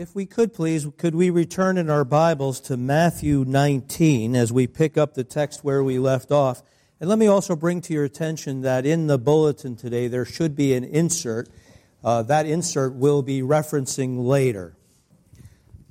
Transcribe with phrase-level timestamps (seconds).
[0.00, 4.68] If we could please, could we return in our Bibles to Matthew 19 as we
[4.68, 6.62] pick up the text where we left off?
[7.00, 10.54] And let me also bring to your attention that in the bulletin today there should
[10.54, 11.48] be an insert.
[12.04, 14.76] Uh, that insert will be referencing later.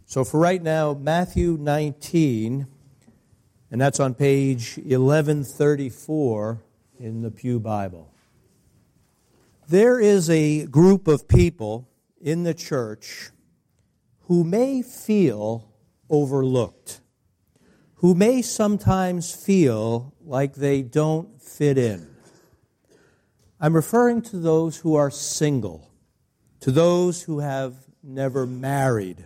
[0.06, 2.66] So for right now, Matthew 19,
[3.72, 6.62] and that's on page 1134
[6.98, 8.10] in the Pew Bible.
[9.68, 11.90] There is a group of people
[12.22, 13.32] in the church
[14.28, 15.74] who may feel
[16.10, 17.00] overlooked,
[17.96, 22.06] who may sometimes feel like they don't fit in.
[23.58, 25.90] I'm referring to those who are single,
[26.60, 29.26] to those who have never married.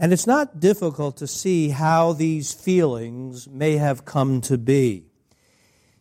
[0.00, 5.06] And it's not difficult to see how these feelings may have come to be.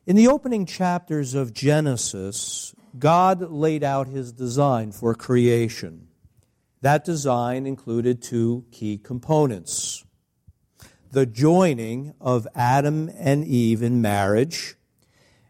[0.07, 6.07] In the opening chapters of Genesis, God laid out his design for creation.
[6.85, 10.05] That design included two key components
[11.11, 14.75] the joining of Adam and Eve in marriage,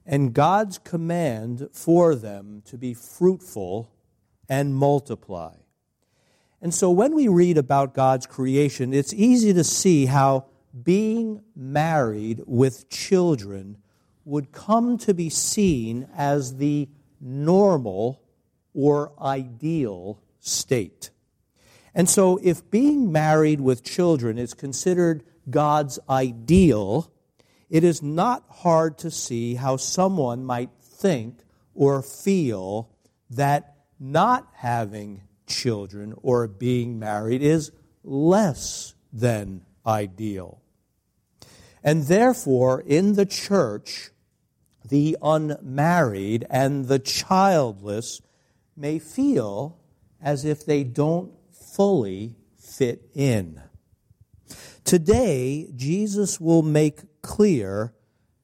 [0.06, 3.92] and God's command for them to be fruitful
[4.48, 5.56] and multiply.
[6.62, 10.46] And so when we read about God's creation, it's easy to see how
[10.84, 13.76] being married with children
[14.24, 16.88] would come to be seen as the
[17.20, 18.22] normal
[18.74, 21.10] or ideal state.
[21.98, 27.10] And so, if being married with children is considered God's ideal,
[27.70, 31.40] it is not hard to see how someone might think
[31.74, 32.90] or feel
[33.30, 37.72] that not having children or being married is
[38.04, 40.62] less than ideal.
[41.82, 44.10] And therefore, in the church,
[44.88, 48.22] the unmarried and the childless
[48.76, 49.78] may feel
[50.22, 51.32] as if they don't
[51.76, 53.62] fully fit in.
[54.86, 57.94] Today, Jesus will make clear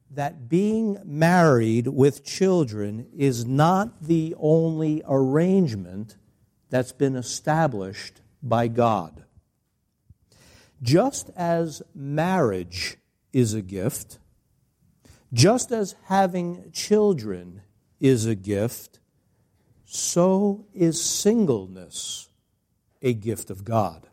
[0.09, 6.17] that being married with children is not the only arrangement
[6.69, 9.23] that's been established by God.
[10.81, 12.97] Just as marriage
[13.31, 14.19] is a gift,
[15.31, 17.61] just as having children
[18.01, 18.99] is a gift,
[19.85, 22.30] so is singleness
[23.01, 24.07] a gift of God.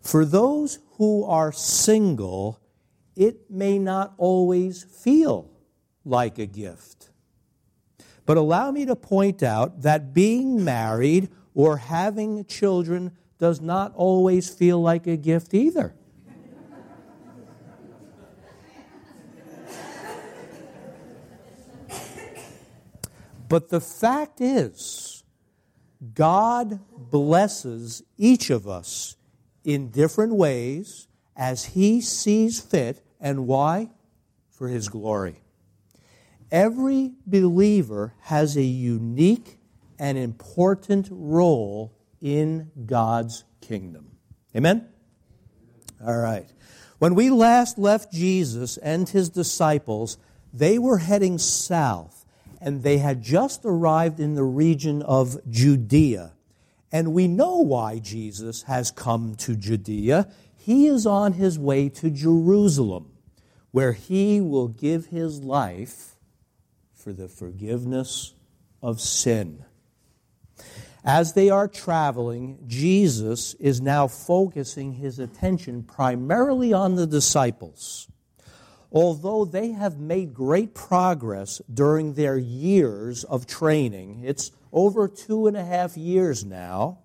[0.00, 2.60] For those who are single,
[3.16, 5.50] it may not always feel
[6.04, 7.10] like a gift.
[8.24, 14.48] But allow me to point out that being married or having children does not always
[14.48, 15.94] feel like a gift either.
[23.48, 25.15] but the fact is,
[26.14, 29.16] God blesses each of us
[29.64, 33.02] in different ways as He sees fit.
[33.20, 33.90] And why?
[34.50, 35.40] For His glory.
[36.50, 39.58] Every believer has a unique
[39.98, 44.12] and important role in God's kingdom.
[44.54, 44.88] Amen?
[46.04, 46.48] All right.
[46.98, 50.16] When we last left Jesus and his disciples,
[50.52, 52.15] they were heading south
[52.66, 56.32] and they had just arrived in the region of Judea.
[56.90, 60.26] And we know why Jesus has come to Judea.
[60.56, 63.12] He is on his way to Jerusalem,
[63.70, 66.16] where he will give his life
[66.92, 68.34] for the forgiveness
[68.82, 69.64] of sin.
[71.04, 78.08] As they are traveling, Jesus is now focusing his attention primarily on the disciples
[78.92, 85.56] although they have made great progress during their years of training, it's over two and
[85.56, 86.98] a half years now,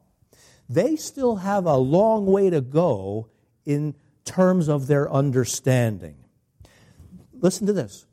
[0.70, 3.30] they still have a long way to go
[3.66, 6.16] in terms of their understanding.
[7.34, 8.06] Listen to this.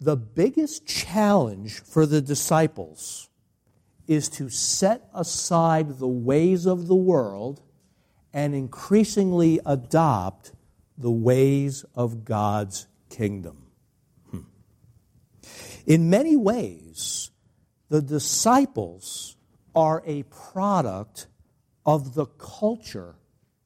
[0.00, 3.30] The biggest challenge for the disciples
[4.06, 7.62] is to set aside the ways of the world
[8.32, 10.52] and increasingly adopt
[10.98, 13.66] the ways of God's kingdom.
[14.30, 14.40] Hmm.
[15.86, 17.30] In many ways,
[17.88, 19.36] the disciples
[19.74, 21.26] are a product
[21.84, 23.14] of the culture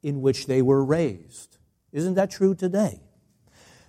[0.02, 1.58] in which they were raised.
[1.92, 3.00] Isn't that true today?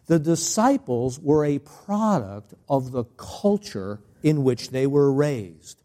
[0.07, 5.81] The disciples were a product of the culture in which they were raised.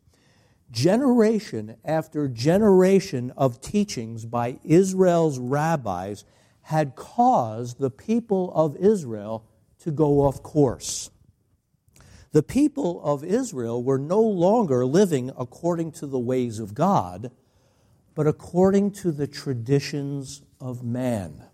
[0.71, 6.25] Generation after generation of teachings by Israel's rabbis
[6.63, 9.45] had caused the people of Israel
[9.87, 11.11] to go off course.
[12.33, 17.31] The people of Israel were no longer living according to the ways of God,
[18.17, 21.45] but according to the traditions of man.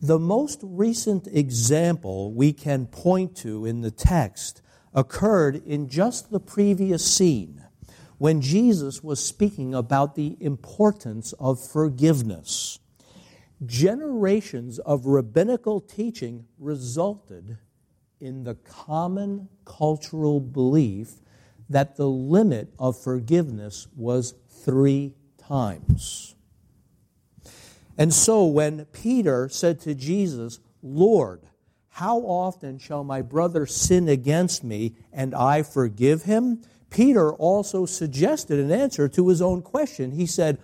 [0.00, 4.60] The most recent example we can point to in the text
[4.92, 7.64] occurred in just the previous scene
[8.18, 12.80] when Jesus was speaking about the importance of forgiveness.
[13.64, 17.58] Generations of rabbinical teaching resulted
[18.20, 21.14] in the common cultural belief
[21.68, 26.34] that the limit of forgiveness was three times.
[27.98, 31.42] And so when Peter said to Jesus, Lord,
[31.88, 36.62] how often shall my brother sin against me and I forgive him?
[36.90, 40.12] Peter also suggested an answer to his own question.
[40.12, 40.58] He said,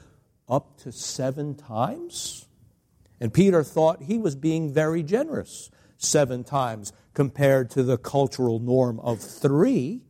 [0.48, 2.47] Up to seven times?
[3.20, 9.00] And Peter thought he was being very generous, seven times compared to the cultural norm
[9.00, 10.03] of three.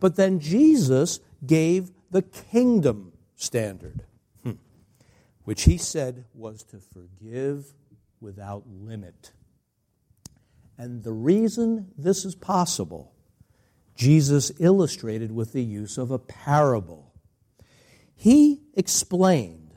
[0.00, 4.04] But then Jesus gave the kingdom standard,
[4.42, 4.52] hmm,
[5.44, 7.74] which he said was to forgive
[8.20, 9.32] without limit.
[10.76, 13.12] And the reason this is possible,
[13.96, 17.12] Jesus illustrated with the use of a parable.
[18.14, 19.74] He explained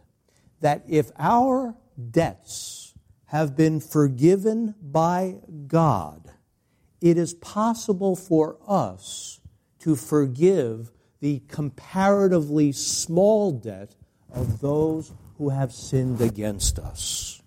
[0.59, 1.75] that if our
[2.11, 2.93] debts
[3.25, 6.31] have been forgiven by God,
[6.99, 9.39] it is possible for us
[9.79, 10.91] to forgive
[11.21, 13.95] the comparatively small debt
[14.33, 17.41] of those who have sinned against us.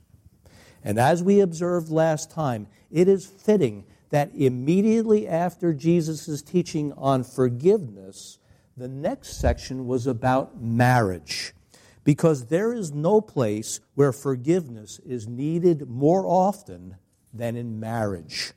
[0.82, 7.25] And as we observed last time, it is fitting that immediately after Jesus' teaching on
[7.25, 8.38] forgiveness,
[8.76, 11.52] the next section was about marriage.
[12.05, 16.97] Because there is no place where forgiveness is needed more often
[17.33, 18.53] than in marriage.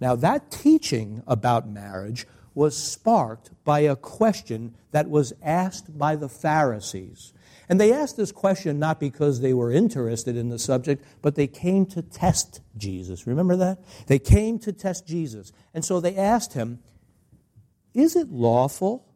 [0.00, 6.28] Now, that teaching about marriage was sparked by a question that was asked by the
[6.28, 7.32] Pharisees.
[7.68, 11.46] And they asked this question not because they were interested in the subject, but they
[11.46, 13.26] came to test Jesus.
[13.26, 13.78] Remember that?
[14.08, 15.52] They came to test Jesus.
[15.72, 16.80] And so they asked him,
[17.94, 19.06] Is it lawful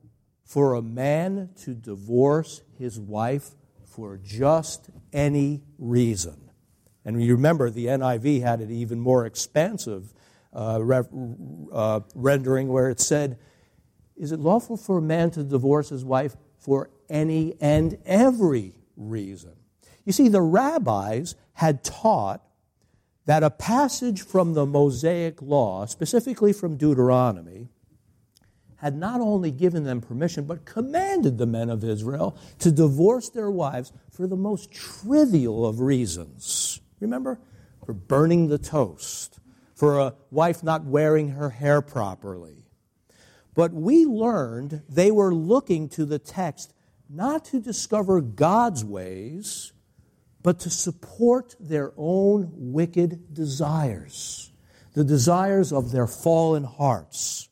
[0.45, 3.51] for a man to divorce his wife
[3.85, 6.51] for just any reason?
[7.05, 10.13] And you remember the NIV had an even more expansive
[10.53, 11.03] uh,
[11.73, 13.39] uh, rendering where it said,
[14.17, 19.53] Is it lawful for a man to divorce his wife for any and every reason?
[20.05, 22.43] You see, the rabbis had taught
[23.27, 27.69] that a passage from the Mosaic Law, specifically from Deuteronomy,
[28.85, 33.51] had not only given them permission, but commanded the men of Israel to divorce their
[33.51, 36.83] wives for the most trivial of reasons.
[37.01, 37.41] Remember?
[37.87, 39.41] For burning the toast,
[39.75, 42.69] for a wife not wearing her hair properly.
[43.55, 46.75] But we learned they were looking to the text
[47.09, 49.73] not to discover God's ways,
[50.43, 54.53] but to support their own wicked desires,
[54.93, 57.49] the desires of their fallen hearts.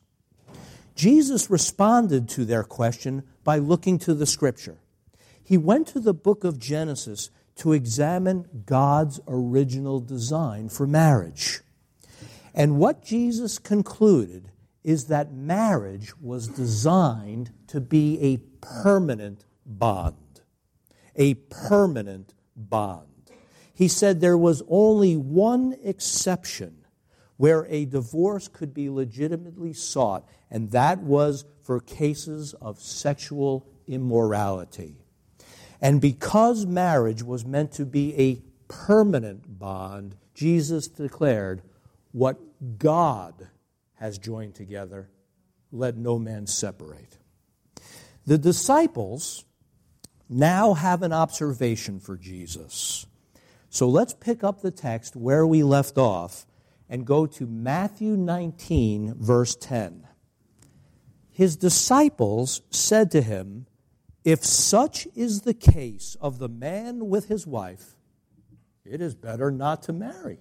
[0.95, 4.77] Jesus responded to their question by looking to the scripture.
[5.43, 11.61] He went to the book of Genesis to examine God's original design for marriage.
[12.53, 14.49] And what Jesus concluded
[14.83, 20.41] is that marriage was designed to be a permanent bond.
[21.15, 23.07] A permanent bond.
[23.73, 26.82] He said there was only one exception
[27.43, 34.95] where a divorce could be legitimately sought, and that was for cases of sexual immorality.
[35.81, 41.61] And because marriage was meant to be a permanent bond, Jesus declared,
[42.13, 42.39] what
[42.77, 43.49] God
[43.95, 45.09] has joined together,
[45.69, 47.17] let no man separate.
[48.25, 49.43] The disciples
[50.29, 53.05] now have an observation for Jesus.
[53.69, 56.45] So let's pick up the text where we left off
[56.93, 60.07] and go to Matthew 19, verse 10.
[61.31, 63.65] His disciples said to him,
[64.23, 67.95] If such is the case of the man with his wife,
[68.85, 70.37] it is better not to marry.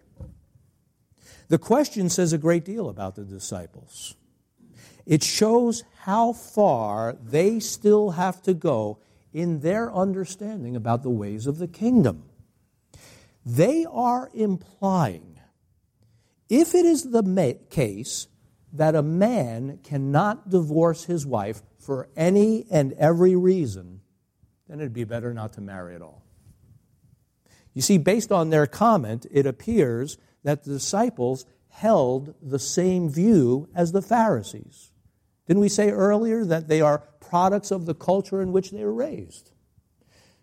[1.49, 4.15] The question says a great deal about the disciples.
[5.07, 8.99] It shows how far they still have to go
[9.33, 12.25] in their understanding about the ways of the kingdom.
[13.47, 15.32] They are implying,
[16.53, 18.29] if it is the case
[18.75, 24.03] that a man cannot divorce his wife for any and every reason,
[24.69, 26.23] then it'd be better not to marry at all.
[27.73, 33.71] You see, based on their comment, it appears that the disciples held the same view
[33.75, 34.93] as the Pharisees.
[35.47, 38.93] Didn't we say earlier that they are products of the culture in which they were
[38.93, 39.53] raised?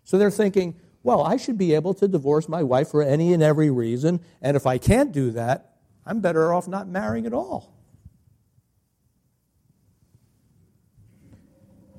[0.02, 0.74] So they're thinking,
[1.04, 4.56] well, I should be able to divorce my wife for any and every reason, and
[4.56, 5.69] if I can't do that,
[6.04, 7.74] I'm better off not marrying at all.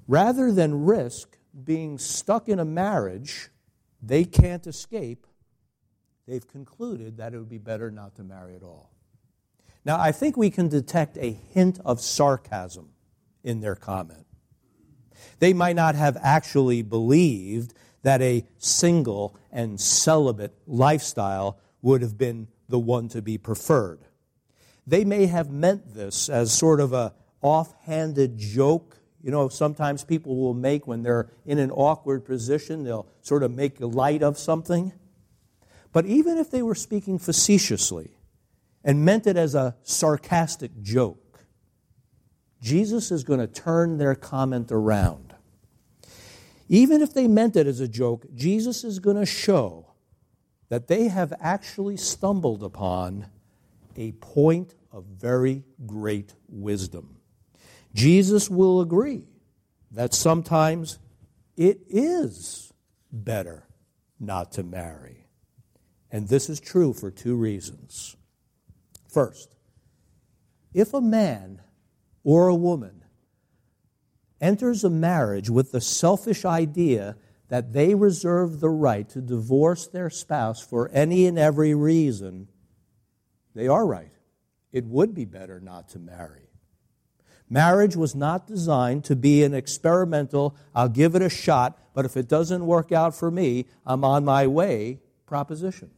[0.07, 3.49] Rather than risk being stuck in a marriage
[4.01, 5.27] they can't escape,
[6.27, 8.91] they've concluded that it would be better not to marry at all.
[9.85, 12.89] Now, I think we can detect a hint of sarcasm
[13.43, 14.25] in their comment.
[15.39, 22.47] They might not have actually believed that a single and celibate lifestyle would have been
[22.71, 23.99] the one to be preferred.
[24.87, 28.97] They may have meant this as sort of a offhanded joke.
[29.21, 33.51] You know, sometimes people will make when they're in an awkward position, they'll sort of
[33.51, 34.93] make light of something.
[35.93, 38.11] But even if they were speaking facetiously
[38.83, 41.39] and meant it as a sarcastic joke,
[42.61, 45.35] Jesus is going to turn their comment around.
[46.69, 49.90] Even if they meant it as a joke, Jesus is going to show
[50.71, 53.25] that they have actually stumbled upon
[53.97, 57.17] a point of very great wisdom.
[57.93, 59.27] Jesus will agree
[59.91, 60.97] that sometimes
[61.57, 62.71] it is
[63.11, 63.67] better
[64.17, 65.27] not to marry.
[66.09, 68.15] And this is true for two reasons.
[69.09, 69.57] First,
[70.73, 71.61] if a man
[72.23, 73.03] or a woman
[74.39, 77.17] enters a marriage with the selfish idea
[77.51, 82.47] that they reserve the right to divorce their spouse for any and every reason,
[83.53, 84.13] they are right.
[84.71, 86.47] It would be better not to marry.
[87.49, 92.15] Marriage was not designed to be an experimental, I'll give it a shot, but if
[92.15, 95.91] it doesn't work out for me, I'm on my way proposition.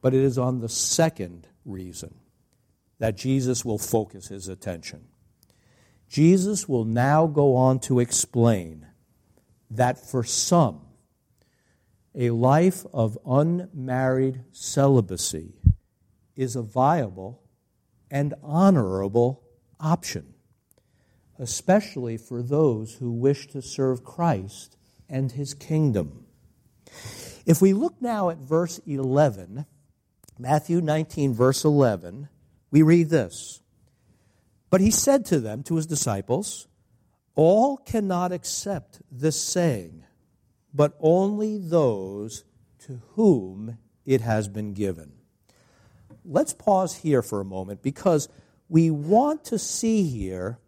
[0.00, 2.14] But it is on the second reason
[3.00, 5.08] that Jesus will focus his attention.
[6.08, 8.86] Jesus will now go on to explain
[9.70, 10.80] that for some,
[12.14, 15.54] a life of unmarried celibacy
[16.36, 17.42] is a viable
[18.10, 19.42] and honorable
[19.80, 20.34] option,
[21.38, 24.76] especially for those who wish to serve Christ
[25.08, 26.26] and his kingdom.
[27.44, 29.66] If we look now at verse 11,
[30.38, 32.28] Matthew 19, verse 11,
[32.70, 33.60] we read this
[34.76, 36.68] But he said to them, to his disciples,
[37.34, 40.04] All cannot accept this saying,
[40.74, 42.44] but only those
[42.80, 45.12] to whom it has been given.
[46.26, 48.28] Let's pause here for a moment because
[48.68, 50.58] we want to see here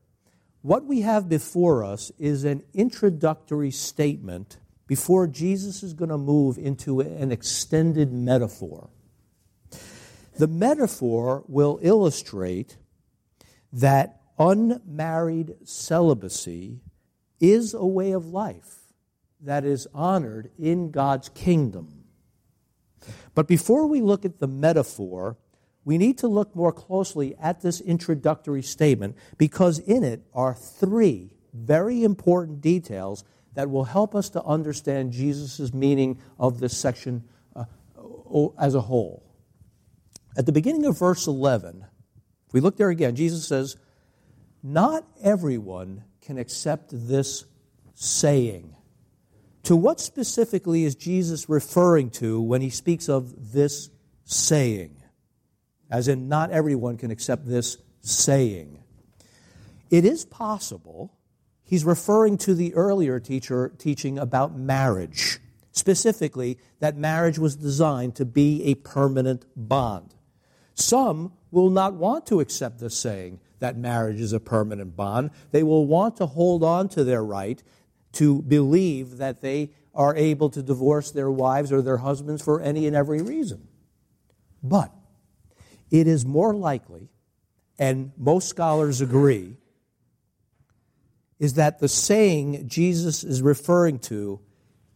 [0.62, 6.57] what we have before us is an introductory statement before Jesus is going to move
[6.57, 8.88] into an extended metaphor.
[10.38, 12.79] The metaphor will illustrate
[13.73, 16.81] that unmarried celibacy
[17.41, 18.77] is a way of life
[19.41, 22.05] that is honored in God's kingdom.
[23.35, 25.37] But before we look at the metaphor,
[25.85, 31.31] we need to look more closely at this introductory statement because in it are three
[31.55, 37.25] very important details that will help us to understand Jesus' meaning of this section
[37.57, 37.65] uh,
[38.59, 39.25] as a whole.
[40.37, 41.85] At the beginning of verse 11,
[42.49, 43.76] if we look there again, Jesus says,
[44.62, 47.45] Not everyone can accept this
[47.95, 48.75] saying.
[49.64, 53.90] To what specifically is Jesus referring to when he speaks of this
[54.25, 54.97] saying?
[55.90, 58.83] As in, not everyone can accept this saying.
[59.90, 61.12] It is possible
[61.64, 65.38] he's referring to the earlier teacher teaching about marriage,
[65.73, 70.14] specifically that marriage was designed to be a permanent bond.
[70.75, 75.31] Some will not want to accept the saying that marriage is a permanent bond.
[75.50, 77.62] They will want to hold on to their right
[78.12, 82.87] to believe that they are able to divorce their wives or their husbands for any
[82.87, 83.67] and every reason.
[84.62, 84.93] But
[85.90, 87.09] it is more likely,
[87.78, 89.57] and most scholars agree,
[91.38, 94.40] is that the saying Jesus is referring to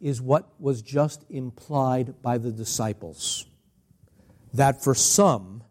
[0.01, 3.47] is what was just implied by the disciples.
[4.53, 5.62] That for some,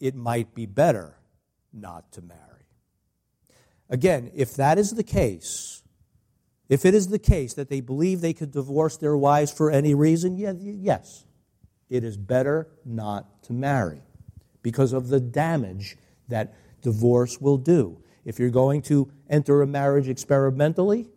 [0.00, 1.18] it might be better
[1.72, 2.40] not to marry.
[3.88, 5.82] Again, if that is the case,
[6.68, 9.94] if it is the case that they believe they could divorce their wives for any
[9.94, 11.24] reason, yeah, yes,
[11.90, 14.02] it is better not to marry
[14.62, 15.96] because of the damage
[16.28, 18.02] that divorce will do.
[18.24, 21.08] If you're going to enter a marriage experimentally,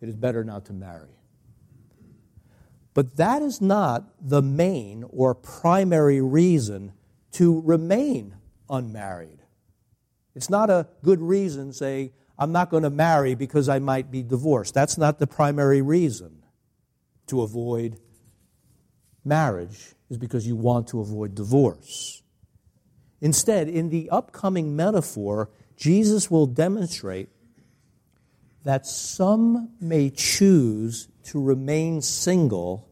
[0.00, 1.08] it is better not to marry.
[2.92, 6.92] But that is not the main or primary reason
[7.34, 8.34] to remain
[8.68, 9.38] unmarried.
[10.34, 14.22] It's not a good reason, say, I'm not going to marry because I might be
[14.22, 14.74] divorced.
[14.74, 16.42] That's not the primary reason
[17.28, 18.00] to avoid
[19.24, 22.22] marriage, is because you want to avoid divorce.
[23.20, 27.28] Instead, in the upcoming metaphor, Jesus will demonstrate
[28.64, 32.90] that some may choose to remain single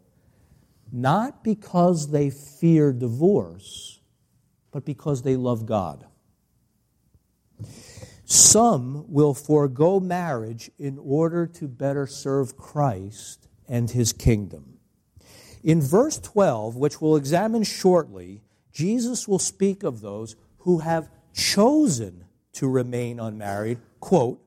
[0.92, 4.00] not because they fear divorce,
[4.72, 6.06] but because they love God.
[8.24, 14.78] Some will forego marriage in order to better serve Christ and his kingdom.
[15.62, 22.24] In verse 12, which we'll examine shortly, Jesus will speak of those who have chosen
[22.54, 24.40] to remain unmarried, quote,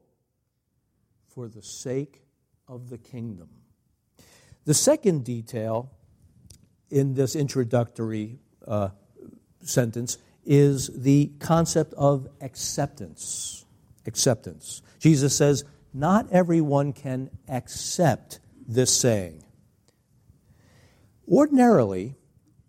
[1.27, 2.23] for the sake
[2.67, 3.49] of the kingdom.
[4.65, 5.91] The second detail
[6.89, 8.89] in this introductory uh,
[9.67, 13.65] sentence is the concept of acceptance.
[14.05, 14.81] Acceptance.
[14.99, 19.43] Jesus says, Not everyone can accept this saying.
[21.27, 22.15] Ordinarily,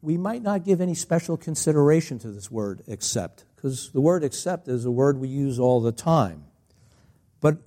[0.01, 4.69] we might not give any special consideration to this word accept, because the word accept
[4.69, 6.45] is a word we use all the time.
[7.41, 7.59] But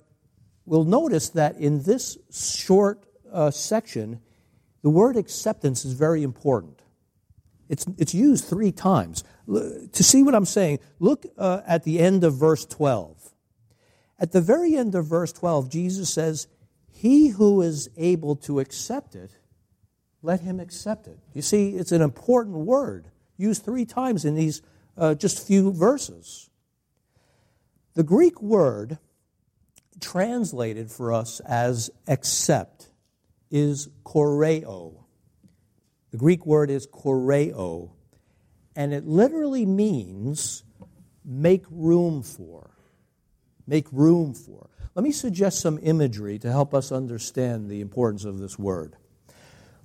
[0.64, 4.20] we'll notice that in this short uh, section,
[4.82, 6.80] the word acceptance is very important.
[7.70, 9.22] It's, it's used three times.
[9.46, 13.16] To see what I'm saying, look uh, at the end of verse 12.
[14.18, 16.48] At the very end of verse 12, Jesus says,
[16.90, 19.30] He who is able to accept it,
[20.20, 21.20] let him accept it.
[21.32, 24.62] You see, it's an important word, used three times in these
[24.98, 26.50] uh, just few verses.
[27.94, 28.98] The Greek word
[30.00, 32.90] translated for us as accept
[33.48, 35.04] is choreo.
[36.10, 37.90] The Greek word is choreo,
[38.74, 40.64] and it literally means
[41.24, 42.70] make room for.
[43.66, 44.68] Make room for.
[44.94, 48.96] Let me suggest some imagery to help us understand the importance of this word.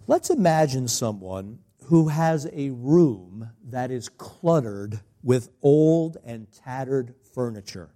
[0.08, 7.90] Let's imagine someone who has a room that is cluttered with old and tattered furniture.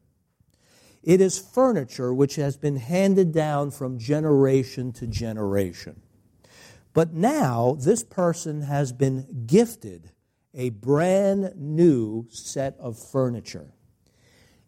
[1.01, 6.01] It is furniture which has been handed down from generation to generation.
[6.99, 10.11] But now this person has been gifted
[10.53, 13.71] a brand new set of furniture.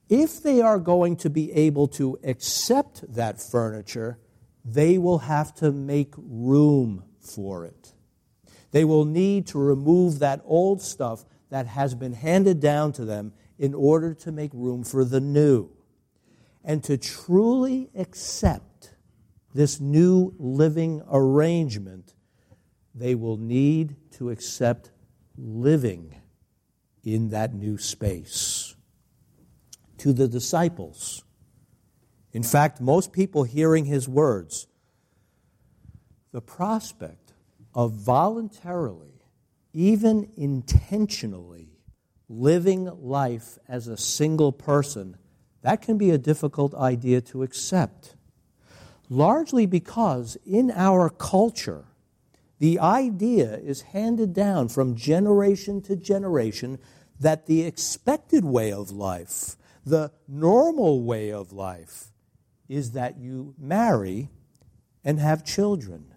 [0.08, 4.18] If they are going to be able to accept that furniture,
[4.64, 7.92] they will have to make room for it.
[8.72, 13.34] They will need to remove that old stuff that has been handed down to them
[13.60, 15.70] in order to make room for the new
[16.64, 18.94] and to truly accept
[19.54, 22.16] this new living arrangement,
[22.94, 24.92] they will need to accept
[25.38, 26.16] living
[27.04, 28.76] in that new space.
[30.00, 31.24] To the disciples,
[32.34, 34.68] in fact, most people hearing his words,
[36.32, 37.34] the prospect
[37.74, 39.22] of voluntarily,
[39.74, 41.70] even intentionally,
[42.28, 45.18] living life as a single person
[45.62, 48.16] that can be a difficult idea to accept.
[49.10, 51.86] Largely because in our culture,
[52.62, 56.78] the idea is handed down from generation to generation
[57.20, 62.12] that the expected way of life, the normal way of life,
[62.70, 64.30] is that you marry
[65.04, 66.14] and have children.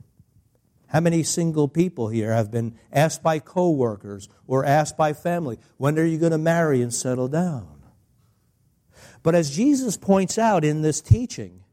[0.89, 5.99] How many single people here have been asked by coworkers or asked by family, when
[5.99, 7.83] are you going to marry and settle down?
[9.23, 11.64] But as Jesus points out in this teaching,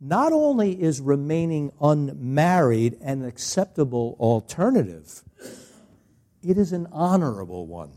[0.00, 5.22] not only is remaining unmarried an acceptable alternative,
[6.42, 7.92] it is an honorable one.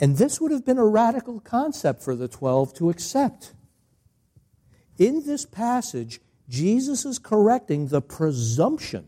[0.00, 3.54] And this would have been a radical concept for the 12 to accept.
[4.98, 9.06] In this passage, Jesus is correcting the presumption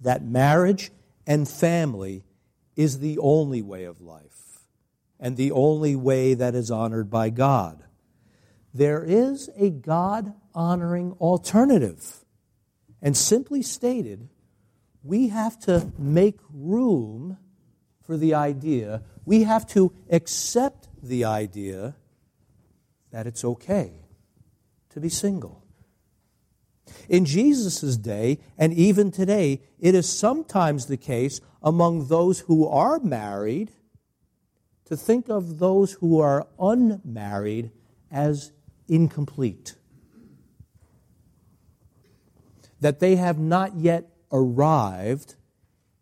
[0.00, 0.90] that marriage
[1.26, 2.24] and family
[2.76, 4.64] is the only way of life
[5.20, 7.84] and the only way that is honored by God.
[8.74, 12.24] There is a God honoring alternative.
[13.00, 14.28] And simply stated,
[15.02, 17.36] we have to make room
[18.02, 21.96] for the idea, we have to accept the idea
[23.10, 23.92] that it's okay
[24.90, 25.64] to be single.
[27.08, 32.98] In Jesus' day, and even today, it is sometimes the case among those who are
[32.98, 33.72] married
[34.86, 37.70] to think of those who are unmarried
[38.10, 38.52] as
[38.92, 39.74] incomplete.
[42.80, 45.36] That they have not yet arrived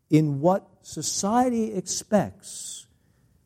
[0.09, 2.87] in what society expects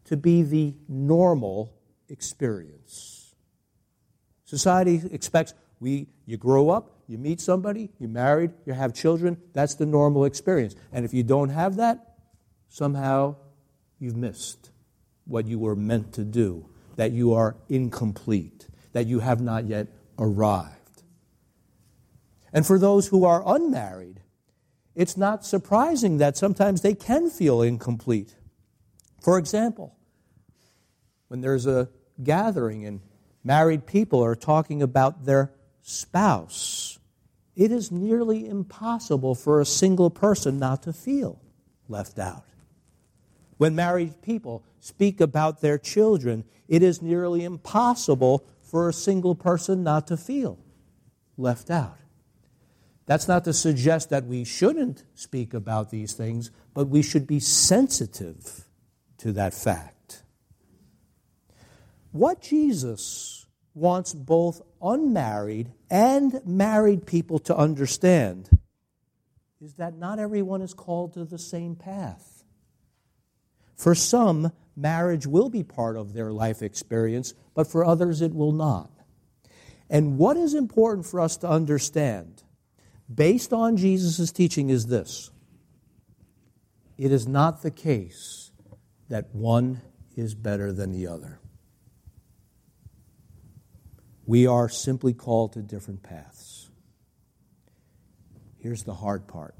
[0.06, 1.74] to be the normal
[2.08, 3.34] experience.
[4.44, 9.36] Society expects we, you grow up, you meet somebody, you're married, you have children.
[9.52, 10.74] That's the normal experience.
[10.92, 12.14] And if you don't have that,
[12.68, 13.36] somehow
[13.98, 14.70] you've missed
[15.26, 19.88] what you were meant to do, that you are incomplete, that you have not yet
[20.18, 21.02] arrived.
[22.52, 24.20] And for those who are unmarried,
[24.94, 28.36] it's not surprising that sometimes they can feel incomplete.
[29.20, 29.96] For example,
[31.28, 31.88] when there's a
[32.22, 33.00] gathering and
[33.42, 35.52] married people are talking about their
[35.82, 37.00] spouse,
[37.56, 41.40] it is nearly impossible for a single person not to feel
[41.88, 42.44] left out.
[43.56, 49.84] When married people speak about their children, it is nearly impossible for a single person
[49.84, 50.58] not to feel
[51.36, 51.96] left out.
[53.06, 57.38] That's not to suggest that we shouldn't speak about these things, but we should be
[57.38, 58.66] sensitive
[59.18, 60.24] to that fact.
[62.10, 68.58] What Jesus wants both unmarried and married people to understand
[69.60, 72.42] is that not everyone is called to the same path.
[73.76, 78.52] For some, marriage will be part of their life experience, but for others, it will
[78.52, 78.90] not.
[79.90, 82.42] And what is important for us to understand,
[83.12, 85.30] based on Jesus' teaching, is this
[86.96, 88.50] it is not the case
[89.08, 89.80] that one
[90.16, 91.40] is better than the other.
[94.26, 96.70] We are simply called to different paths.
[98.56, 99.54] Here's the hard part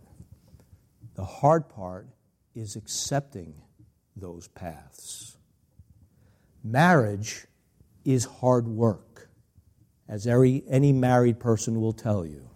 [1.14, 2.08] the hard part
[2.54, 3.54] is accepting
[4.16, 5.36] those paths.
[6.62, 7.46] Marriage
[8.04, 9.28] is hard work,
[10.08, 12.50] as every, any married person will tell you.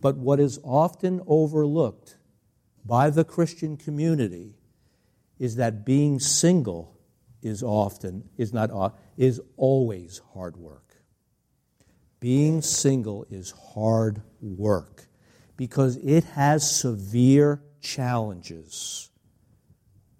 [0.00, 2.16] But what is often overlooked
[2.84, 4.56] by the Christian community
[5.38, 6.98] is that being single
[7.42, 10.96] is often, is not, uh, is always hard work.
[12.20, 15.06] Being single is hard work
[15.56, 19.10] because it has severe challenges.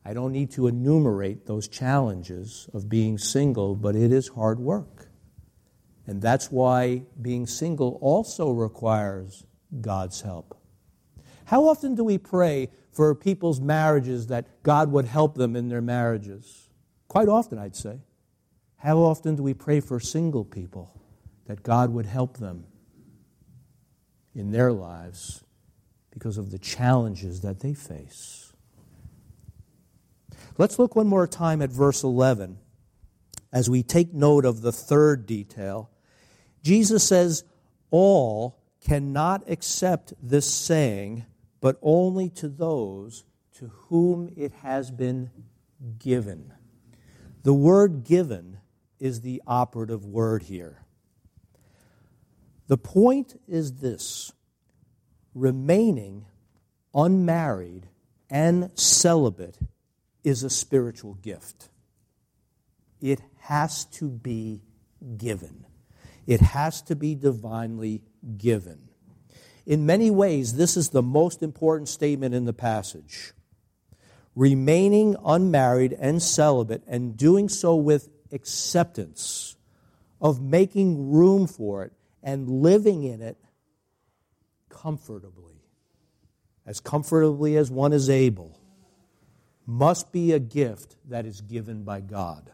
[0.05, 5.09] I don't need to enumerate those challenges of being single, but it is hard work.
[6.07, 9.45] And that's why being single also requires
[9.81, 10.59] God's help.
[11.47, 15.81] How often do we pray for people's marriages that God would help them in their
[15.81, 16.69] marriages?
[17.09, 18.01] Quite often, I'd say.
[18.77, 21.01] How often do we pray for single people
[21.47, 22.65] that God would help them
[24.35, 25.45] in their lives
[26.11, 28.44] because of the challenges that they face.
[30.59, 32.59] Let's look one more time at verse 11
[33.53, 35.91] as we take note of the third detail.
[36.63, 37.45] Jesus says,
[37.91, 41.25] All cannot accept this saying,
[41.61, 45.31] but only to those to whom it has been
[45.99, 46.53] given.
[47.43, 48.59] The word given
[48.99, 50.85] is the operative word here.
[52.67, 54.33] The point is this
[55.35, 56.27] remaining
[56.95, 57.89] unmarried
[58.31, 59.59] and celibate
[60.25, 61.69] is a spiritual gift.
[63.01, 64.63] It has to be
[65.17, 65.67] given,
[66.27, 68.03] it has to be divinely
[68.37, 68.89] given.
[69.67, 73.33] In many ways, this is the most important statement in the passage.
[74.35, 79.57] Remaining unmarried and celibate and doing so with acceptance
[80.21, 83.37] of making room for it and living in it
[84.69, 85.63] comfortably,
[86.67, 88.59] as comfortably as one is able,
[89.67, 92.51] must be a gift that is given by God.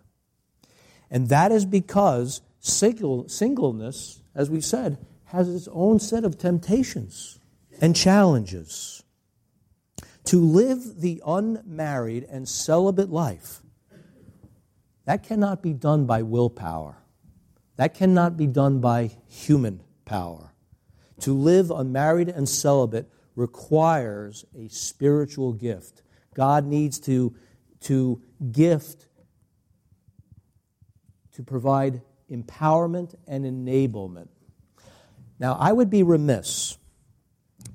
[1.10, 7.38] And that is because single, singleness, as we said, has its own set of temptations
[7.80, 9.02] and challenges.
[10.24, 13.60] To live the unmarried and celibate life,
[15.06, 16.98] that cannot be done by willpower.
[17.76, 20.52] That cannot be done by human power.
[21.20, 26.02] To live unmarried and celibate requires a spiritual gift.
[26.34, 27.34] God needs to,
[27.80, 29.08] to gift,
[31.32, 34.28] to provide empowerment and enablement.
[35.38, 36.78] Now, I would be remiss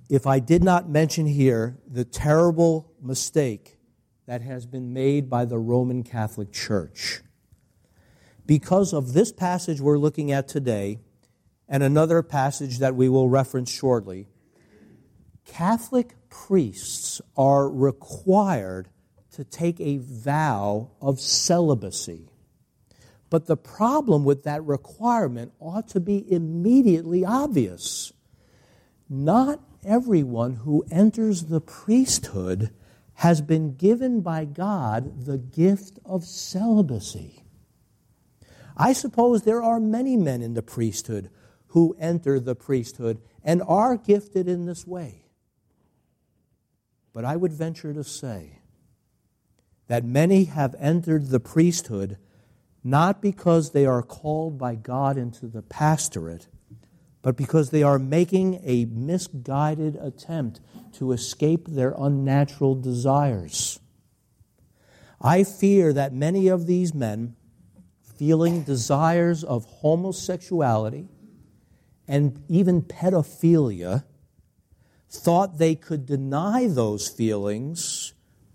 [0.09, 3.77] if I did not mention here the terrible mistake
[4.27, 7.21] that has been made by the Roman Catholic Church
[8.45, 10.99] because of this passage we're looking at today
[11.67, 14.27] and another passage that we will reference shortly,
[15.45, 18.89] Catholic priests are required
[19.31, 22.29] to take a vow of celibacy.
[23.29, 28.13] But the problem with that requirement ought to be immediately obvious.
[29.10, 32.71] Not everyone who enters the priesthood
[33.15, 37.43] has been given by God the gift of celibacy.
[38.77, 41.29] I suppose there are many men in the priesthood
[41.67, 45.24] who enter the priesthood and are gifted in this way.
[47.15, 48.60] But I would venture to say
[49.88, 52.17] that many have entered the priesthood
[52.84, 56.49] not because they are called by God into the pastorate,
[57.21, 60.60] but because they are making a misguided attempt
[60.95, 63.80] to escape their unnatural desires.
[65.21, 67.38] I fear that many of these men,
[68.17, 71.08] feeling desires of homosexuality
[72.10, 74.04] and even pedophilia,
[75.15, 78.13] thought they could deny those feelings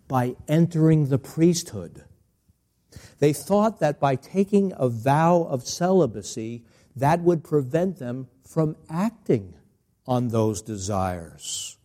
[0.09, 2.05] by entering the priesthood.
[3.19, 6.65] They thought that by taking a vow of celibacy,
[6.97, 9.55] that would prevent them from acting
[10.07, 11.79] on those desires.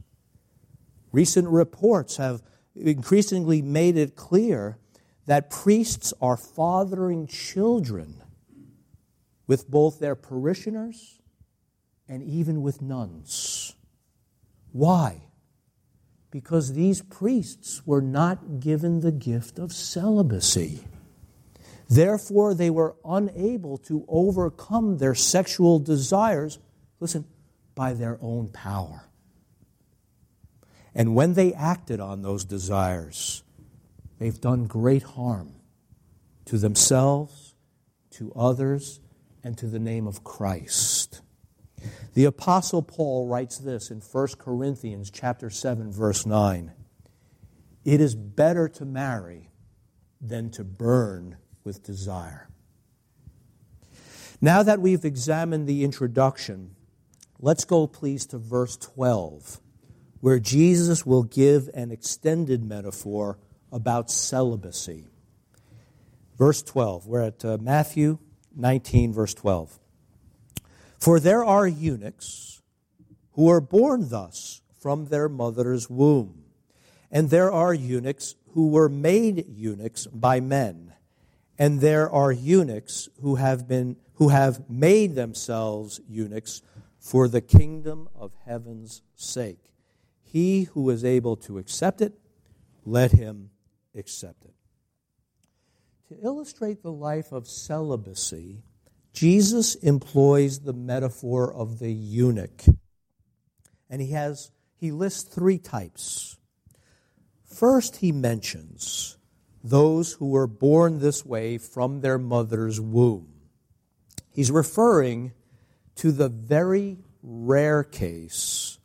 [1.11, 2.41] Recent reports have
[2.75, 4.77] increasingly made it clear
[5.27, 8.21] that priests are fathering children
[9.47, 11.21] with both their parishioners
[12.07, 13.75] and even with nuns.
[14.75, 15.21] Why?
[16.31, 20.83] Because these priests were not given the gift of celibacy.
[21.87, 26.59] Therefore, they were unable to overcome their sexual desires,
[26.99, 27.23] listen,
[27.73, 29.07] by their own power.
[30.93, 33.43] And when they acted on those desires,
[34.19, 35.53] they've done great harm
[36.47, 37.55] to themselves,
[38.09, 38.99] to others,
[39.41, 41.21] and to the name of Christ.
[42.15, 46.71] The apostle Paul writes this in 1 Corinthians chapter 7 verse 9.
[47.83, 49.51] It is better to marry
[50.21, 52.47] than to burn with desire.
[54.39, 56.75] Now that we've examined the introduction,
[57.39, 59.59] let's go please to verse 12,
[60.21, 63.39] where Jesus will give an extended metaphor
[63.73, 65.05] about celibacy.
[66.37, 68.19] Verse 12, we're at uh, Matthew
[68.55, 69.79] 19, verse 12.
[70.99, 72.61] For there are eunuchs
[73.33, 76.45] who are born thus from their mother's womb,
[77.11, 80.93] and there are eunuchs who were made eunuchs by men
[81.57, 86.61] and there are eunuchs who have been who have made themselves eunuchs
[86.99, 89.71] for the kingdom of heaven's sake.
[90.23, 92.13] He who is able to accept it,
[92.85, 93.49] let him
[93.93, 94.53] accept it.
[96.09, 98.63] To illustrate the life of celibacy,
[99.15, 102.65] Jesus employs the metaphor of the eunuch.
[103.89, 106.37] And he has he lists three types.
[107.45, 109.17] First he mentions
[109.63, 113.29] those who were born this way from their mother's womb.
[114.33, 115.31] He's referring
[115.95, 118.79] to the very rare case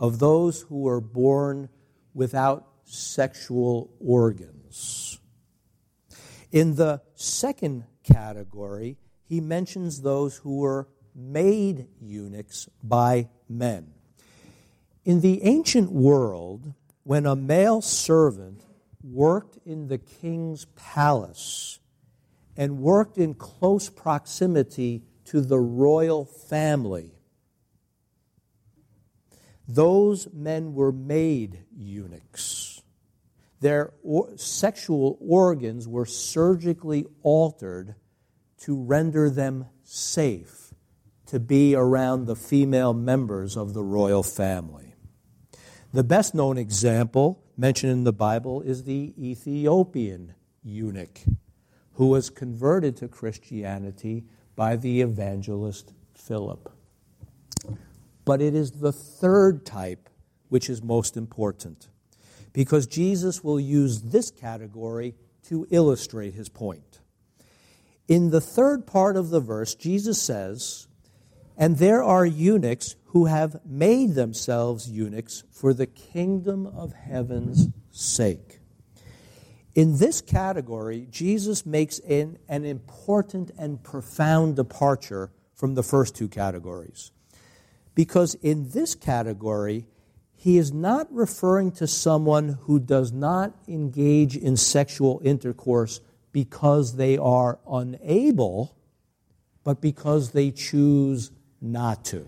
[0.00, 1.68] of those who were born
[2.14, 5.20] without sexual organs.
[6.50, 8.96] In the second category,
[9.28, 13.92] he mentions those who were made eunuchs by men.
[15.04, 16.72] In the ancient world,
[17.04, 18.64] when a male servant
[19.02, 21.78] worked in the king's palace
[22.56, 27.12] and worked in close proximity to the royal family.
[29.68, 32.82] Those men were made eunuchs.
[33.60, 37.94] Their or- sexual organs were surgically altered
[38.66, 40.74] to render them safe
[41.24, 44.92] to be around the female members of the royal family.
[45.92, 51.20] The best known example mentioned in the Bible is the Ethiopian eunuch
[51.92, 54.24] who was converted to Christianity
[54.56, 56.68] by the evangelist Philip.
[58.24, 60.08] But it is the third type
[60.48, 61.86] which is most important
[62.52, 66.98] because Jesus will use this category to illustrate his point.
[68.08, 70.86] In the third part of the verse, Jesus says,
[71.56, 78.60] And there are eunuchs who have made themselves eunuchs for the kingdom of heaven's sake.
[79.74, 86.28] In this category, Jesus makes an, an important and profound departure from the first two
[86.28, 87.10] categories.
[87.94, 89.86] Because in this category,
[90.34, 96.00] he is not referring to someone who does not engage in sexual intercourse
[96.36, 98.76] because they are unable,
[99.64, 101.30] but because they choose
[101.62, 102.26] not to.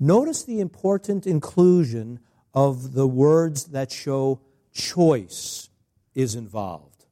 [0.00, 2.18] Notice the important inclusion
[2.54, 4.40] of the words that show
[4.72, 5.68] choice
[6.14, 7.04] is involved.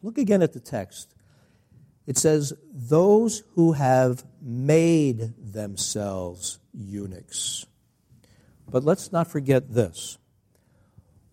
[0.00, 1.14] Look again at the text.
[2.06, 7.66] It says, Those who have made themselves eunuchs.
[8.66, 10.16] But let's not forget this.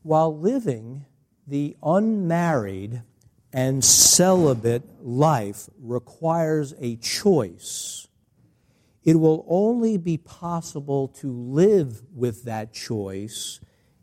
[0.02, 1.06] While living
[1.48, 3.04] the unmarried
[3.54, 8.08] and celibate life requires a choice.
[9.04, 13.60] It will only be possible to live with that choice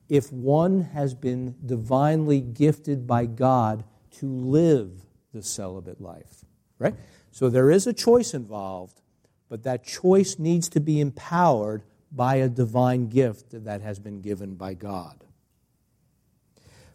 [0.08, 6.44] if one has been divinely gifted by God to live the celibate life.
[6.78, 6.94] Right?
[7.32, 9.00] So there is a choice involved,
[9.48, 11.82] but that choice needs to be empowered
[12.12, 15.24] by a divine gift that has been given by God.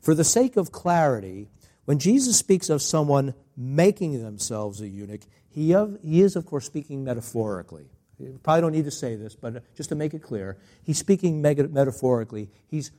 [0.02, 1.48] For the sake of clarity,
[1.86, 6.66] when Jesus speaks of someone making themselves a eunuch, he, of, he is, of course,
[6.66, 7.86] speaking metaphorically.
[8.20, 11.42] You probably don't need to say this, but just to make it clear, he's speaking
[11.42, 12.50] metaphorically.
[12.68, 12.92] He's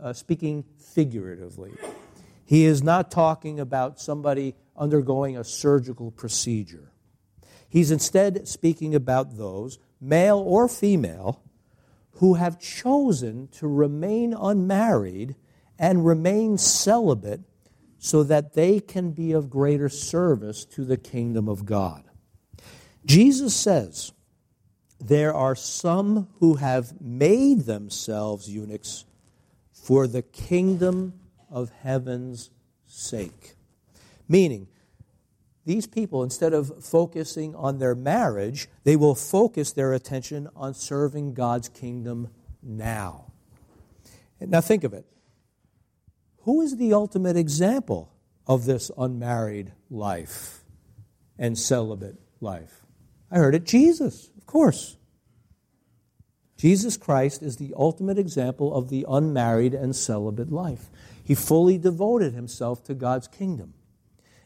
[0.00, 1.72] uh, speaking figuratively.
[2.44, 6.92] He is not talking about somebody undergoing a surgical procedure.
[7.68, 11.42] He's instead speaking about those, male or female,
[12.12, 15.36] who have chosen to remain unmarried
[15.78, 17.40] and remain celibate
[17.98, 22.04] so that they can be of greater service to the kingdom of God.
[23.04, 24.12] Jesus says,
[25.00, 29.04] There are some who have made themselves eunuchs
[29.72, 31.14] for the kingdom
[31.50, 32.50] of heaven's
[32.86, 33.54] sake.
[34.28, 34.68] Meaning,
[35.64, 41.34] these people, instead of focusing on their marriage, they will focus their attention on serving
[41.34, 42.28] God's kingdom
[42.62, 43.32] now.
[44.40, 45.06] Now, think of it.
[46.46, 48.12] Who is the ultimate example
[48.46, 50.62] of this unmarried life
[51.36, 52.82] and celibate life?
[53.32, 54.96] I heard it Jesus, of course.
[56.56, 60.88] Jesus Christ is the ultimate example of the unmarried and celibate life.
[61.24, 63.74] He fully devoted himself to God's kingdom.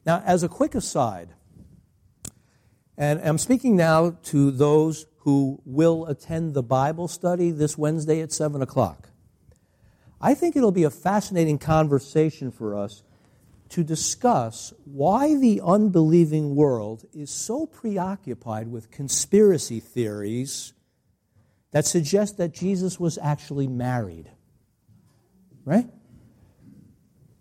[0.07, 1.35] Now, as a quick aside,
[2.97, 8.33] and I'm speaking now to those who will attend the Bible study this Wednesday at
[8.33, 9.10] 7 o'clock.
[10.21, 13.03] I think it'll be a fascinating conversation for us
[13.71, 20.73] to discuss why the unbelieving world is so preoccupied with conspiracy theories
[21.71, 24.31] that suggest that Jesus was actually married.
[25.65, 25.87] Right?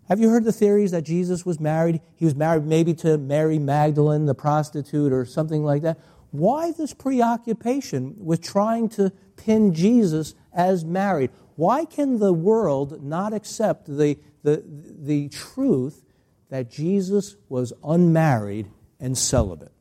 [0.08, 2.00] Have you heard the theories that Jesus was married?
[2.16, 5.98] He was married maybe to Mary Magdalene, the prostitute, or something like that.
[6.30, 11.30] Why this preoccupation with trying to pin Jesus as married?
[11.56, 16.04] Why can the world not accept the, the, the truth
[16.48, 19.72] that Jesus was unmarried and celibate?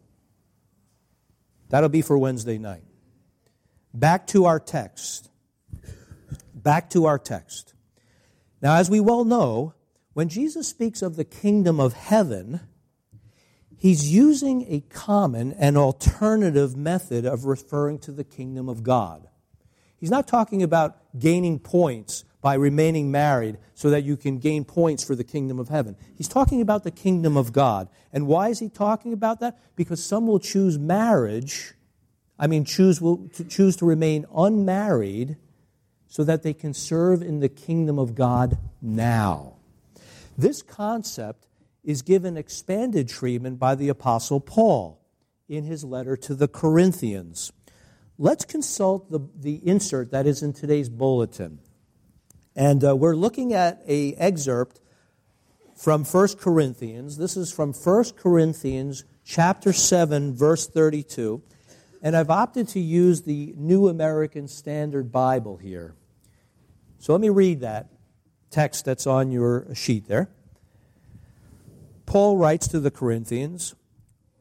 [1.70, 2.84] That'll be for Wednesday night.
[3.94, 5.30] Back to our text.
[6.54, 7.74] Back to our text.
[8.62, 9.74] Now, as we well know,
[10.14, 12.62] when Jesus speaks of the kingdom of heaven,
[13.80, 19.28] he's using a common and alternative method of referring to the kingdom of God.
[19.98, 25.04] He's not talking about gaining points by remaining married so that you can gain points
[25.04, 25.96] for the kingdom of heaven.
[26.16, 27.90] He's talking about the kingdom of God.
[28.14, 29.60] And why is he talking about that?
[29.76, 31.74] Because some will choose marriage,
[32.38, 35.36] I mean, choose, will, to choose to remain unmarried
[36.08, 39.56] so that they can serve in the kingdom of God now.
[40.38, 41.46] This concept
[41.90, 45.04] is given expanded treatment by the Apostle Paul
[45.48, 47.52] in his letter to the Corinthians.
[48.20, 51.58] Let's consult the, the insert that is in today's bulletin.
[52.56, 54.80] And uh, we're looking at a excerpt
[55.76, 57.18] from 1 Corinthians.
[57.18, 61.42] This is from 1 Corinthians chapter 7 verse 32.
[62.04, 65.96] And I've opted to use the New American Standard Bible here.
[67.00, 67.88] So let me read that
[68.52, 70.30] text that's on your sheet there.
[72.10, 73.76] Paul writes to the Corinthians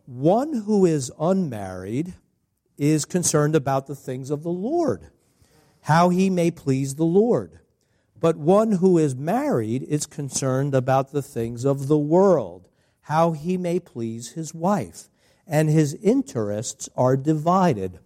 [0.07, 2.15] one who is unmarried
[2.79, 5.11] is concerned about the things of the Lord,
[5.83, 7.59] how he may please the Lord.
[8.19, 12.71] But one who is married is concerned about the things of the world,
[13.03, 15.11] how he may please his wife,
[15.47, 17.99] and his interests are divided.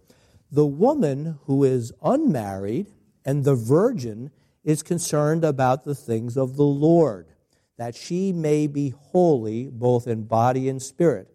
[0.51, 2.91] The woman who is unmarried
[3.23, 4.31] and the virgin
[4.65, 7.27] is concerned about the things of the Lord,
[7.77, 11.29] that she may be holy both in body and spirit.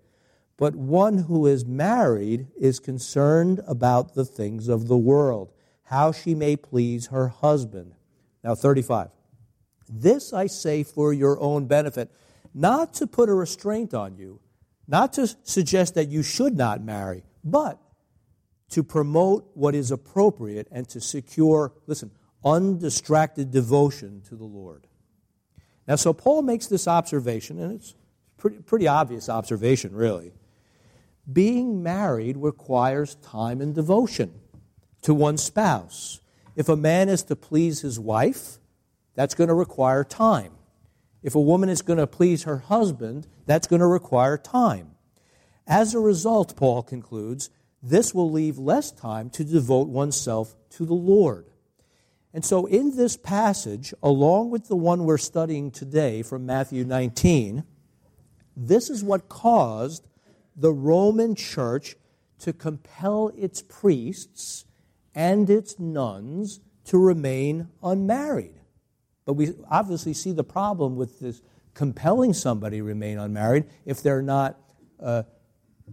[0.57, 5.53] But one who is married is concerned about the things of the world,
[5.85, 7.95] how she may please her husband.
[8.43, 9.11] Now, 35.
[9.89, 12.11] This I say for your own benefit,
[12.53, 14.41] not to put a restraint on you,
[14.87, 17.81] not to suggest that you should not marry, but
[18.71, 22.11] to promote what is appropriate and to secure, listen,
[22.45, 24.87] undistracted devotion to the Lord.
[25.89, 27.95] Now, so Paul makes this observation, and it's
[28.37, 30.33] pretty, pretty obvious observation, really.
[31.31, 34.35] Being married requires time and devotion
[35.03, 36.21] to one spouse.
[36.55, 38.59] If a man is to please his wife,
[39.15, 40.53] that's going to require time.
[41.23, 44.93] If a woman is going to please her husband, that's going to require time.
[45.67, 47.51] As a result, Paul concludes,
[47.83, 51.47] this will leave less time to devote oneself to the Lord.
[52.35, 57.65] And so, in this passage, along with the one we're studying today from Matthew 19,
[58.57, 60.07] this is what caused
[60.55, 61.97] the Roman church
[62.41, 64.67] to compel its priests
[65.15, 68.61] and its nuns to remain unmarried.
[69.25, 71.43] But we obviously see the problem with this
[71.75, 74.59] compelling somebody to remain unmarried if they're not
[75.01, 75.23] uh,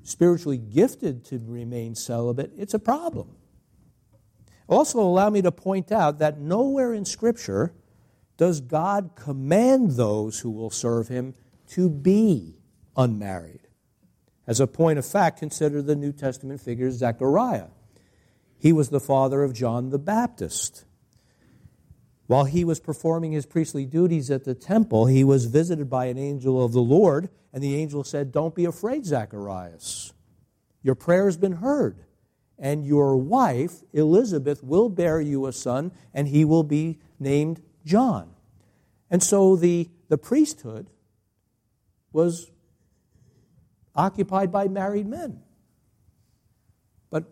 [0.04, 2.52] spiritually gifted to remain celibate.
[2.58, 3.36] It's a problem.
[4.68, 7.74] Also, allow me to point out that nowhere in Scripture
[8.38, 11.36] does God command those who will serve Him
[11.70, 12.60] to be
[12.98, 13.62] unmarried.
[14.48, 17.68] As a point of fact, consider the New Testament figure Zechariah.
[18.58, 20.86] He was the father of John the Baptist.
[22.28, 26.18] While he was performing his priestly duties at the temple, he was visited by an
[26.18, 30.14] angel of the Lord, and the angel said, Don't be afraid, Zacharias.
[30.82, 32.05] Your prayer has been heard,
[32.58, 38.32] and your wife, Elizabeth, will bear you a son, and he will be named John.
[39.10, 40.90] And so the, the priesthood
[42.12, 42.52] was
[43.96, 45.42] occupied by married men.
[47.10, 47.26] But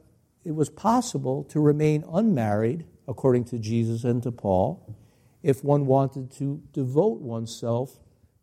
[0.44, 4.98] it was possible to remain unmarried according to Jesus and to Paul,
[5.42, 8.00] if one wanted to devote oneself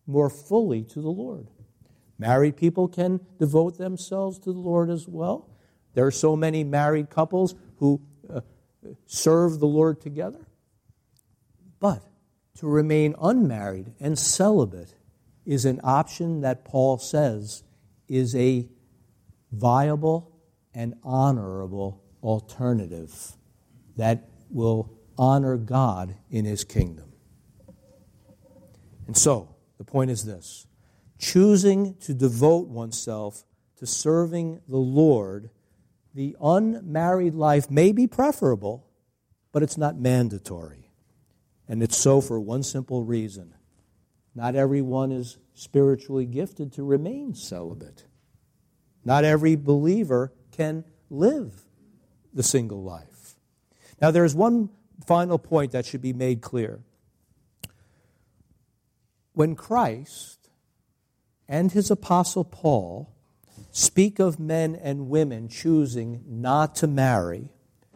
[0.06, 1.48] more fully to the Lord.
[2.18, 5.48] Married people can devote themselves to the Lord as well.
[5.94, 8.00] There are so many married couples who
[8.32, 8.40] uh,
[9.06, 10.46] serve the Lord together.
[11.78, 12.02] But
[12.58, 14.94] to remain unmarried and celibate
[15.46, 17.64] is an option that Paul says
[18.08, 18.68] is a
[19.50, 20.36] viable
[20.74, 23.32] and honorable alternative
[23.96, 27.12] that will honor God in his kingdom.
[29.06, 30.66] And so, the point is this
[31.18, 33.44] choosing to devote oneself
[33.76, 35.50] to serving the Lord,
[36.14, 38.86] the unmarried life may be preferable,
[39.52, 40.90] but it's not mandatory.
[41.68, 43.54] And it's so for one simple reason
[44.34, 48.04] not everyone is spiritually gifted to remain celibate.
[49.04, 51.62] Not every believer can live
[52.32, 53.34] the single life.
[54.00, 54.70] Now, there's one
[55.04, 56.80] final point that should be made clear.
[59.32, 60.48] When Christ
[61.48, 63.12] and his apostle Paul
[63.70, 67.50] speak of men and women choosing not to marry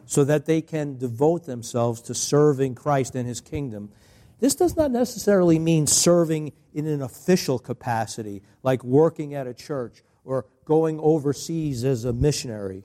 [0.05, 3.91] so that they can devote themselves to serving Christ and his kingdom,
[4.39, 10.03] this does not necessarily mean serving in an official capacity, like working at a church
[10.23, 12.83] or going overseas as a missionary.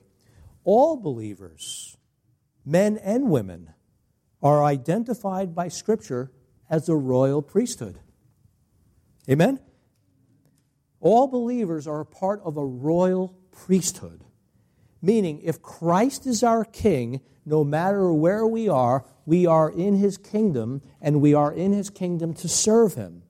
[0.63, 1.97] All believers
[2.65, 3.73] men and women,
[4.41, 6.31] are identified by Scripture
[6.69, 7.99] as a royal priesthood.
[9.29, 9.59] Amen?
[11.01, 14.23] All believers are a part of a royal priesthood.
[15.01, 20.17] Meaning, if Christ is our king, no matter where we are, we are in his
[20.17, 23.23] kingdom, and we are in his kingdom to serve him.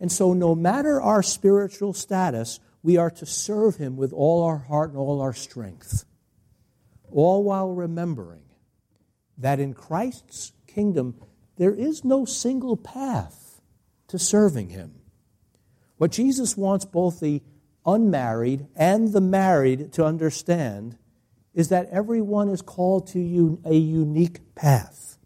[0.00, 4.58] And so, no matter our spiritual status, we are to serve him with all our
[4.58, 6.04] heart and all our strength,
[7.10, 8.42] all while remembering
[9.38, 11.14] that in Christ's kingdom,
[11.56, 13.60] there is no single path
[14.08, 14.94] to serving Him.
[15.96, 17.42] What Jesus wants both the
[17.86, 20.96] unmarried and the married to understand
[21.54, 25.18] is that everyone is called to a unique path.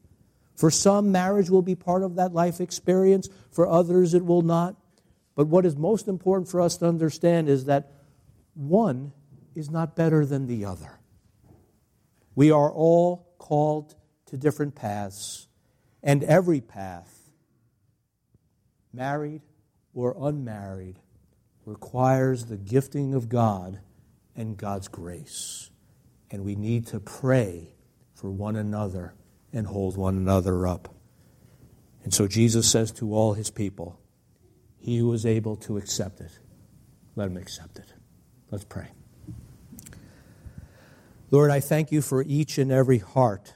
[0.57, 4.77] For some, marriage will be part of that life experience, for others, it will not.
[5.35, 7.93] But what is most important for us to understand is that
[8.55, 9.13] one
[9.55, 10.99] is not better than the other.
[12.35, 13.95] We are all called
[14.27, 15.47] to different paths,
[16.03, 17.31] and every path,
[18.93, 19.43] married
[19.95, 20.99] or unmarried,
[21.65, 23.81] requires the gifting of God
[24.37, 25.71] and God's grace.
[26.31, 27.75] And we need to pray
[28.15, 29.15] for one another
[29.53, 30.95] and hold one another up.
[32.05, 33.99] And so Jesus says to all his people,
[34.79, 36.39] He who is able to accept it,
[37.17, 37.93] let him accept it.
[38.51, 38.89] Let's pray.
[41.31, 43.53] Lord, I thank you for each and every heart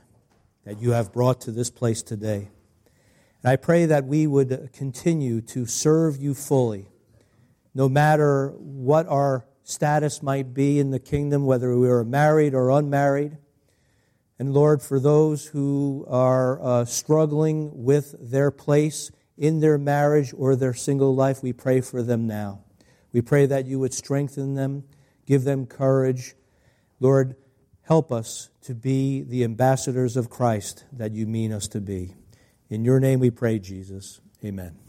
[0.64, 2.50] that you have brought to this place today.
[3.42, 6.88] And I pray that we would continue to serve you fully,
[7.74, 12.70] no matter what our status might be in the kingdom, whether we are married or
[12.70, 13.38] unmarried.
[14.38, 20.56] And Lord, for those who are uh, struggling with their place in their marriage or
[20.56, 22.60] their single life, we pray for them now.
[23.12, 24.84] We pray that you would strengthen them,
[25.26, 26.34] give them courage.
[26.98, 27.36] Lord,
[27.82, 32.14] Help us to be the ambassadors of Christ that you mean us to be.
[32.72, 34.22] In your name we pray, Jesus.
[34.42, 34.81] Amen.